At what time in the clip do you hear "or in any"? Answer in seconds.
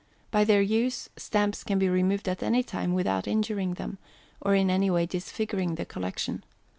4.41-4.89